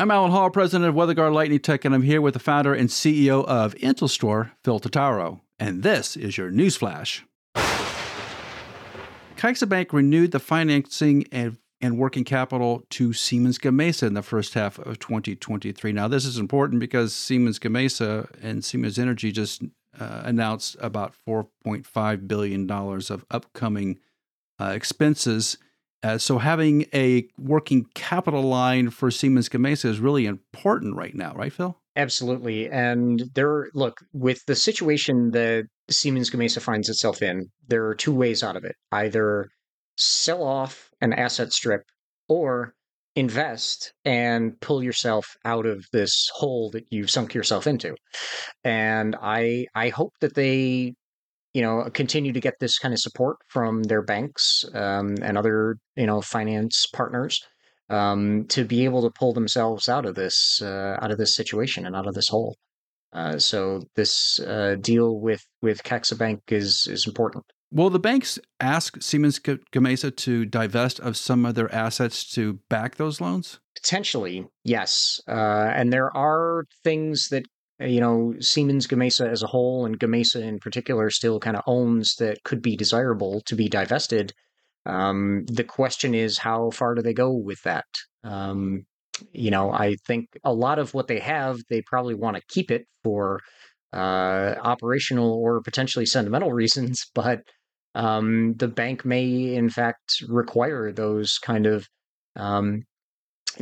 I'm 0.00 0.12
Allen 0.12 0.30
Hall, 0.30 0.48
president 0.48 0.88
of 0.88 0.94
Weather 0.94 1.12
Guard 1.12 1.32
Lightning 1.32 1.58
Tech, 1.58 1.84
and 1.84 1.92
I'm 1.92 2.02
here 2.02 2.20
with 2.20 2.34
the 2.34 2.38
founder 2.38 2.72
and 2.72 2.88
CEO 2.88 3.44
of 3.46 3.74
Intelstor, 3.74 4.52
Phil 4.62 4.78
Totaro. 4.78 5.40
And 5.58 5.82
this 5.82 6.16
is 6.16 6.38
your 6.38 6.52
news 6.52 6.76
flash. 6.76 7.24
CaixaBank 9.36 9.92
renewed 9.92 10.30
the 10.30 10.38
financing 10.38 11.24
and, 11.32 11.58
and 11.80 11.98
working 11.98 12.22
capital 12.22 12.84
to 12.90 13.12
Siemens 13.12 13.58
Gamesa 13.58 14.04
in 14.04 14.14
the 14.14 14.22
first 14.22 14.54
half 14.54 14.78
of 14.78 15.00
2023. 15.00 15.90
Now, 15.90 16.06
this 16.06 16.24
is 16.24 16.38
important 16.38 16.78
because 16.78 17.12
Siemens 17.12 17.58
Gamesa 17.58 18.28
and 18.40 18.64
Siemens 18.64 19.00
Energy 19.00 19.32
just 19.32 19.64
uh, 19.98 20.22
announced 20.24 20.76
about 20.78 21.12
$4.5 21.26 22.28
billion 22.28 22.70
of 22.70 23.24
upcoming 23.32 23.98
uh, 24.60 24.66
expenses 24.66 25.58
uh, 26.02 26.18
so 26.18 26.38
having 26.38 26.86
a 26.94 27.26
working 27.38 27.86
capital 27.94 28.42
line 28.42 28.90
for 28.90 29.10
Siemens 29.10 29.48
Gamesa 29.48 29.86
is 29.86 30.00
really 30.00 30.26
important 30.26 30.96
right 30.96 31.14
now, 31.14 31.34
right, 31.34 31.52
Phil? 31.52 31.76
Absolutely. 31.96 32.70
And 32.70 33.24
there, 33.34 33.68
look, 33.74 33.98
with 34.12 34.44
the 34.46 34.54
situation 34.54 35.32
that 35.32 35.64
Siemens 35.90 36.30
Gamesa 36.30 36.62
finds 36.62 36.88
itself 36.88 37.22
in, 37.22 37.46
there 37.66 37.86
are 37.86 37.94
two 37.94 38.14
ways 38.14 38.44
out 38.44 38.56
of 38.56 38.64
it. 38.64 38.76
Either 38.92 39.48
sell 39.96 40.44
off 40.44 40.90
an 41.00 41.12
asset 41.12 41.52
strip 41.52 41.82
or 42.28 42.74
invest 43.16 43.92
and 44.04 44.60
pull 44.60 44.80
yourself 44.80 45.26
out 45.44 45.66
of 45.66 45.84
this 45.92 46.30
hole 46.34 46.70
that 46.70 46.84
you've 46.90 47.10
sunk 47.10 47.34
yourself 47.34 47.66
into. 47.66 47.96
And 48.62 49.16
I 49.20 49.66
I 49.74 49.88
hope 49.88 50.12
that 50.20 50.34
they 50.34 50.94
you 51.54 51.62
know 51.62 51.88
continue 51.92 52.32
to 52.32 52.40
get 52.40 52.54
this 52.60 52.78
kind 52.78 52.94
of 52.94 53.00
support 53.00 53.36
from 53.48 53.84
their 53.84 54.02
banks 54.02 54.64
um, 54.74 55.16
and 55.22 55.38
other 55.38 55.76
you 55.96 56.06
know 56.06 56.20
finance 56.20 56.86
partners 56.86 57.40
um, 57.90 58.46
to 58.48 58.64
be 58.64 58.84
able 58.84 59.02
to 59.02 59.10
pull 59.10 59.32
themselves 59.32 59.88
out 59.88 60.06
of 60.06 60.14
this 60.14 60.60
uh, 60.62 60.98
out 61.00 61.10
of 61.10 61.18
this 61.18 61.34
situation 61.34 61.86
and 61.86 61.96
out 61.96 62.06
of 62.06 62.14
this 62.14 62.28
hole. 62.28 62.56
Uh, 63.12 63.38
so 63.38 63.80
this 63.96 64.38
uh, 64.40 64.76
deal 64.80 65.18
with 65.18 65.42
with 65.62 65.82
CaixaBank 65.82 66.40
is 66.48 66.86
is 66.90 67.06
important. 67.06 67.44
Will 67.70 67.90
the 67.90 67.98
banks 67.98 68.38
ask 68.60 69.02
Siemens 69.02 69.38
Gamesa 69.38 70.16
to 70.16 70.46
divest 70.46 71.00
of 71.00 71.18
some 71.18 71.44
of 71.44 71.54
their 71.54 71.72
assets 71.74 72.24
to 72.32 72.60
back 72.70 72.96
those 72.96 73.20
loans? 73.20 73.60
Potentially, 73.76 74.46
yes. 74.64 75.20
Uh, 75.28 75.70
and 75.74 75.92
there 75.92 76.14
are 76.16 76.64
things 76.82 77.28
that 77.28 77.44
you 77.80 78.00
know, 78.00 78.34
Siemens 78.40 78.86
Gamesa 78.86 79.30
as 79.30 79.42
a 79.42 79.46
whole 79.46 79.86
and 79.86 79.98
Gamesa 79.98 80.42
in 80.42 80.58
particular 80.58 81.10
still 81.10 81.38
kind 81.38 81.56
of 81.56 81.62
owns 81.66 82.16
that 82.16 82.42
could 82.44 82.60
be 82.60 82.76
desirable 82.76 83.40
to 83.46 83.54
be 83.54 83.68
divested. 83.68 84.32
Um, 84.86 85.44
the 85.46 85.64
question 85.64 86.14
is, 86.14 86.38
how 86.38 86.70
far 86.70 86.94
do 86.94 87.02
they 87.02 87.12
go 87.12 87.32
with 87.32 87.62
that? 87.62 87.86
Um, 88.24 88.84
you 89.32 89.50
know, 89.50 89.70
I 89.72 89.96
think 90.06 90.28
a 90.44 90.52
lot 90.52 90.78
of 90.78 90.94
what 90.94 91.08
they 91.08 91.18
have, 91.20 91.58
they 91.70 91.82
probably 91.82 92.14
want 92.14 92.36
to 92.36 92.42
keep 92.48 92.70
it 92.70 92.86
for 93.04 93.40
uh, 93.92 94.54
operational 94.60 95.32
or 95.32 95.60
potentially 95.60 96.06
sentimental 96.06 96.52
reasons, 96.62 97.06
but 97.14 97.42
um, 97.94 98.54
the 98.54 98.68
bank 98.68 99.04
may, 99.04 99.54
in 99.54 99.70
fact, 99.70 100.22
require 100.28 100.92
those 100.92 101.38
kind 101.38 101.66
of 101.66 101.86
um, 102.36 102.82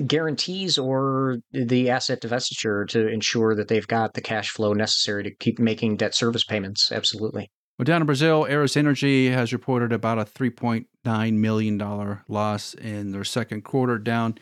guarantees 0.07 0.79
or 0.79 1.39
the 1.53 1.91
asset 1.91 2.21
divestiture 2.21 2.89
to 2.89 3.09
ensure 3.09 3.55
that 3.55 3.69
they've 3.69 3.87
got 3.87 4.15
the 4.15 4.21
cash 4.21 4.51
flow 4.51 4.73
necessary 4.73 5.23
to 5.25 5.31
keep 5.31 5.59
making 5.59 5.97
debt 5.97 6.15
service 6.15 6.45
payments. 6.45 6.91
Absolutely. 6.93 7.51
Well, 7.79 7.85
down 7.85 8.01
in 8.01 8.07
Brazil, 8.07 8.47
Aeris 8.49 8.77
Energy 8.77 9.29
has 9.29 9.53
reported 9.53 9.93
about 9.93 10.19
a 10.19 10.25
$3.9 10.25 11.33
million 11.35 12.19
loss 12.29 12.75
in 12.75 13.13
their 13.13 13.25
second 13.25 13.65
quarter, 13.65 13.99
down 13.99 14.39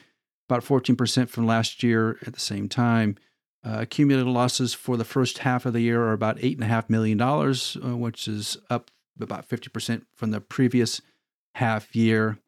about 0.49 0.65
14% 0.65 1.29
from 1.29 1.47
last 1.47 1.83
year 1.83 2.19
at 2.27 2.35
the 2.35 2.41
same 2.41 2.69
time. 2.69 3.17
Uh, 3.67 3.79
accumulated 3.81 4.29
losses 4.29 4.75
for 4.75 4.97
the 4.97 5.05
first 5.05 5.39
half 5.39 5.67
of 5.67 5.73
the 5.73 5.81
year 5.81 6.03
are 6.03 6.13
about 6.13 6.37
$8.5 6.37 6.91
million, 6.91 7.21
uh, 7.21 7.97
which 7.97 8.29
is 8.29 8.57
up 8.71 8.91
about 9.21 9.49
50% 9.49 10.03
from 10.15 10.31
the 10.31 10.41
previous 10.41 11.01
half 11.57 11.95
year. 11.97 12.39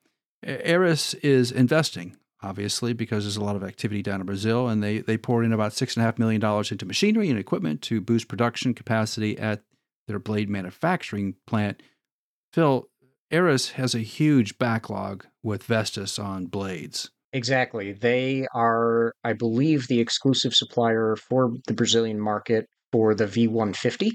Aeris 0.44 1.14
is 1.14 1.50
investing 1.50 2.16
obviously, 2.46 2.92
because 2.92 3.24
there's 3.24 3.36
a 3.36 3.44
lot 3.44 3.56
of 3.56 3.64
activity 3.64 4.02
down 4.02 4.20
in 4.20 4.26
Brazil, 4.26 4.68
and 4.68 4.82
they 4.82 4.98
they 4.98 5.18
poured 5.18 5.44
in 5.44 5.52
about 5.52 5.72
six 5.72 5.96
and 5.96 6.02
a 6.02 6.04
half 6.06 6.18
million 6.18 6.40
dollars 6.40 6.70
into 6.70 6.86
machinery 6.86 7.28
and 7.28 7.38
equipment 7.38 7.82
to 7.82 8.00
boost 8.00 8.28
production 8.28 8.74
capacity 8.74 9.38
at 9.38 9.62
their 10.06 10.18
blade 10.18 10.48
manufacturing 10.48 11.34
plant. 11.46 11.82
Phil, 12.52 12.88
Aeris 13.30 13.70
has 13.70 13.94
a 13.94 14.00
huge 14.00 14.58
backlog 14.58 15.26
with 15.42 15.64
Vestas 15.64 16.18
on 16.18 16.46
blades. 16.46 17.10
Exactly. 17.32 17.92
They 17.92 18.46
are, 18.54 19.12
I 19.24 19.32
believe, 19.32 19.88
the 19.88 20.00
exclusive 20.00 20.54
supplier 20.54 21.16
for 21.16 21.52
the 21.66 21.74
Brazilian 21.74 22.20
market 22.20 22.66
for 22.92 23.14
the 23.14 23.26
V150. 23.26 24.10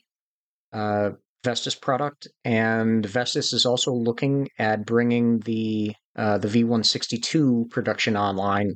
Uh, 0.73 1.11
Vestas 1.43 1.75
product, 1.75 2.27
and 2.45 3.05
Vestas 3.05 3.51
is 3.51 3.65
also 3.65 3.91
looking 3.91 4.47
at 4.59 4.85
bringing 4.85 5.39
the 5.39 5.93
uh, 6.15 6.37
the 6.37 6.47
V162 6.47 7.69
production 7.69 8.17
online 8.17 8.73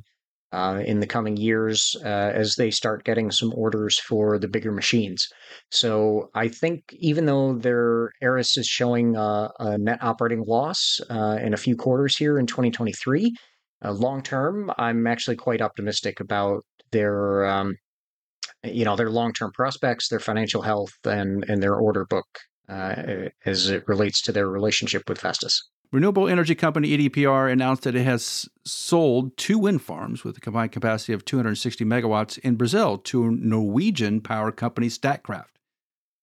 uh, 0.52 0.80
in 0.84 1.00
the 1.00 1.06
coming 1.06 1.36
years 1.36 1.96
uh, 2.04 2.08
as 2.08 2.54
they 2.54 2.70
start 2.70 3.04
getting 3.04 3.30
some 3.30 3.52
orders 3.54 3.98
for 3.98 4.38
the 4.38 4.48
bigger 4.48 4.72
machines. 4.72 5.26
So 5.70 6.30
I 6.34 6.48
think 6.48 6.82
even 6.92 7.26
though 7.26 7.54
their 7.54 8.10
Aeris 8.22 8.56
is 8.56 8.66
showing 8.66 9.16
a, 9.16 9.50
a 9.58 9.78
net 9.78 9.98
operating 10.02 10.44
loss 10.46 11.00
uh, 11.10 11.38
in 11.42 11.52
a 11.52 11.58
few 11.58 11.76
quarters 11.76 12.16
here 12.16 12.38
in 12.38 12.46
2023, 12.46 13.34
uh, 13.84 13.92
long 13.92 14.22
term, 14.22 14.70
I'm 14.78 15.06
actually 15.06 15.36
quite 15.36 15.60
optimistic 15.60 16.20
about 16.20 16.64
their. 16.92 17.46
Um, 17.46 17.74
you 18.64 18.84
know 18.84 18.96
their 18.96 19.10
long-term 19.10 19.52
prospects, 19.52 20.08
their 20.08 20.18
financial 20.18 20.62
health, 20.62 20.92
and 21.04 21.44
and 21.48 21.62
their 21.62 21.76
order 21.76 22.04
book 22.04 22.26
uh, 22.68 23.28
as 23.44 23.70
it 23.70 23.84
relates 23.86 24.20
to 24.22 24.32
their 24.32 24.48
relationship 24.48 25.02
with 25.08 25.20
Vestas. 25.20 25.62
Renewable 25.92 26.28
energy 26.28 26.54
company 26.54 26.96
EDPR 26.96 27.50
announced 27.50 27.84
that 27.84 27.94
it 27.94 28.04
has 28.04 28.48
sold 28.64 29.36
two 29.36 29.58
wind 29.58 29.82
farms 29.82 30.24
with 30.24 30.36
a 30.36 30.40
combined 30.40 30.72
capacity 30.72 31.12
of 31.12 31.24
260 31.24 31.84
megawatts 31.84 32.38
in 32.38 32.56
Brazil 32.56 32.98
to 32.98 33.30
Norwegian 33.30 34.20
power 34.20 34.50
company 34.50 34.88
Statkraft. 34.88 35.56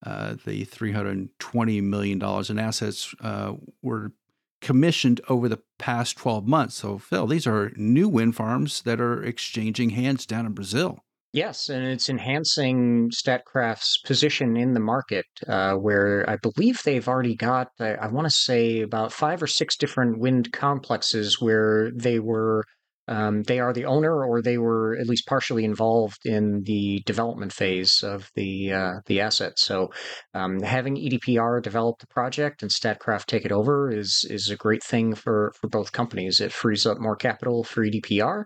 Uh, 0.04 0.34
the 0.44 0.66
$320 0.66 1.82
million 1.82 2.22
in 2.22 2.58
assets 2.58 3.14
uh, 3.20 3.54
were 3.80 4.12
commissioned 4.60 5.20
over 5.28 5.48
the 5.48 5.60
past 5.78 6.16
12 6.18 6.46
months. 6.46 6.74
So, 6.74 6.98
Phil, 6.98 7.26
these 7.26 7.46
are 7.46 7.72
new 7.76 8.08
wind 8.08 8.36
farms 8.36 8.82
that 8.82 9.00
are 9.00 9.22
exchanging 9.22 9.90
hands 9.90 10.26
down 10.26 10.46
in 10.46 10.52
Brazil. 10.52 11.03
Yes, 11.34 11.68
and 11.68 11.84
it's 11.84 12.08
enhancing 12.08 13.10
Statkraft's 13.10 13.98
position 14.06 14.56
in 14.56 14.72
the 14.72 14.78
market, 14.78 15.26
uh, 15.48 15.74
where 15.74 16.24
I 16.30 16.36
believe 16.36 16.80
they've 16.84 17.08
already 17.08 17.34
got, 17.34 17.70
I, 17.80 17.94
I 17.94 18.06
want 18.06 18.26
to 18.26 18.30
say, 18.30 18.82
about 18.82 19.12
five 19.12 19.42
or 19.42 19.48
six 19.48 19.76
different 19.76 20.20
wind 20.20 20.52
complexes 20.52 21.40
where 21.40 21.90
they 21.92 22.20
were, 22.20 22.62
um, 23.08 23.42
they 23.42 23.58
are 23.58 23.72
the 23.72 23.84
owner, 23.84 24.24
or 24.24 24.42
they 24.42 24.58
were 24.58 24.96
at 24.96 25.08
least 25.08 25.26
partially 25.26 25.64
involved 25.64 26.20
in 26.24 26.62
the 26.66 27.02
development 27.04 27.52
phase 27.52 28.04
of 28.04 28.30
the 28.36 28.72
uh, 28.72 28.92
the 29.06 29.20
asset. 29.20 29.58
So, 29.58 29.90
um, 30.34 30.60
having 30.60 30.94
EDPR 30.94 31.60
develop 31.60 31.98
the 31.98 32.06
project 32.06 32.62
and 32.62 32.70
Statkraft 32.70 33.26
take 33.26 33.44
it 33.44 33.50
over 33.50 33.90
is 33.90 34.24
is 34.30 34.50
a 34.50 34.56
great 34.56 34.84
thing 34.84 35.16
for 35.16 35.52
for 35.60 35.68
both 35.68 35.90
companies. 35.90 36.40
It 36.40 36.52
frees 36.52 36.86
up 36.86 37.00
more 37.00 37.16
capital 37.16 37.64
for 37.64 37.84
EDPR 37.84 38.44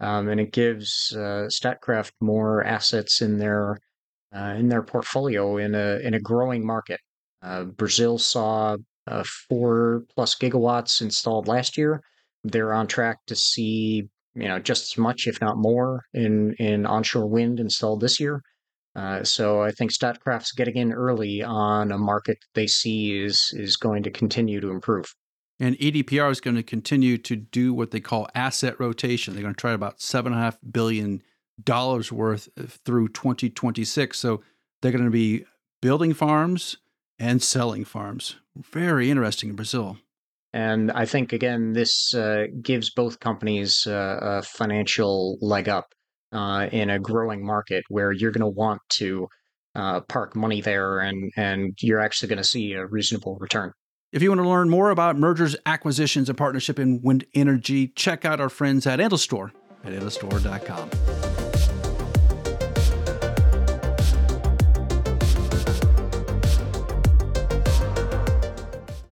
um, 0.00 0.28
and 0.28 0.40
it 0.40 0.52
gives 0.52 1.12
uh, 1.16 1.48
Statkraft 1.48 2.12
more 2.20 2.64
assets 2.64 3.20
in 3.20 3.38
their 3.38 3.78
uh, 4.34 4.54
in 4.58 4.68
their 4.68 4.82
portfolio 4.82 5.56
in 5.58 5.74
a 5.74 5.98
in 6.02 6.14
a 6.14 6.20
growing 6.20 6.64
market. 6.64 7.00
Uh, 7.42 7.64
Brazil 7.64 8.18
saw 8.18 8.76
uh, 9.06 9.24
four 9.48 10.04
plus 10.14 10.34
gigawatts 10.36 11.00
installed 11.00 11.48
last 11.48 11.76
year. 11.76 12.02
They're 12.44 12.72
on 12.72 12.86
track 12.86 13.18
to 13.26 13.36
see 13.36 14.08
you 14.34 14.48
know 14.48 14.58
just 14.58 14.92
as 14.92 14.98
much, 14.98 15.26
if 15.26 15.40
not 15.40 15.58
more, 15.58 16.04
in 16.14 16.54
in 16.54 16.86
onshore 16.86 17.26
wind 17.26 17.60
installed 17.60 18.00
this 18.00 18.18
year. 18.18 18.42
Uh, 18.96 19.22
so 19.22 19.62
I 19.62 19.70
think 19.70 19.92
Statkraft's 19.92 20.52
getting 20.52 20.76
in 20.76 20.92
early 20.92 21.42
on 21.42 21.92
a 21.92 21.98
market 21.98 22.38
they 22.54 22.66
see 22.66 23.22
is 23.22 23.52
is 23.54 23.76
going 23.76 24.02
to 24.04 24.10
continue 24.10 24.60
to 24.60 24.70
improve. 24.70 25.14
And 25.60 25.76
EDPR 25.76 26.30
is 26.30 26.40
going 26.40 26.56
to 26.56 26.62
continue 26.62 27.18
to 27.18 27.36
do 27.36 27.74
what 27.74 27.90
they 27.90 28.00
call 28.00 28.28
asset 28.34 28.80
rotation. 28.80 29.34
They're 29.34 29.42
going 29.42 29.54
to 29.54 29.60
try 29.60 29.72
about 29.72 30.00
seven 30.00 30.32
and 30.32 30.40
a 30.40 30.44
half 30.44 30.58
billion 30.72 31.22
dollars 31.62 32.10
worth 32.10 32.48
through 32.84 33.08
2026. 33.08 34.18
So 34.18 34.40
they're 34.80 34.90
going 34.90 35.04
to 35.04 35.10
be 35.10 35.44
building 35.82 36.14
farms 36.14 36.78
and 37.18 37.42
selling 37.42 37.84
farms. 37.84 38.36
Very 38.56 39.10
interesting 39.10 39.50
in 39.50 39.56
Brazil. 39.56 39.98
And 40.52 40.90
I 40.90 41.04
think 41.04 41.32
again, 41.32 41.74
this 41.74 42.14
uh, 42.14 42.46
gives 42.60 42.90
both 42.90 43.20
companies 43.20 43.86
uh, 43.86 44.18
a 44.20 44.42
financial 44.42 45.38
leg 45.40 45.68
up 45.68 45.86
uh, 46.32 46.68
in 46.72 46.90
a 46.90 46.98
growing 46.98 47.44
market 47.44 47.84
where 47.88 48.12
you're 48.12 48.32
going 48.32 48.40
to 48.40 48.48
want 48.48 48.80
to 48.94 49.28
uh, 49.76 50.00
park 50.00 50.34
money 50.34 50.60
there, 50.60 50.98
and 50.98 51.30
and 51.36 51.78
you're 51.80 52.00
actually 52.00 52.28
going 52.28 52.38
to 52.38 52.44
see 52.44 52.72
a 52.72 52.86
reasonable 52.86 53.36
return. 53.38 53.72
If 54.12 54.22
you 54.22 54.30
want 54.30 54.40
to 54.40 54.48
learn 54.48 54.68
more 54.68 54.90
about 54.90 55.16
mergers, 55.16 55.54
acquisitions, 55.66 56.28
and 56.28 56.36
partnership 56.36 56.80
in 56.80 57.00
wind 57.00 57.26
energy, 57.32 57.88
check 57.88 58.24
out 58.24 58.40
our 58.40 58.48
friends 58.48 58.84
at 58.84 58.98
Intelstor 58.98 59.52
at 59.84 59.92
intelstor.com. 59.92 61.39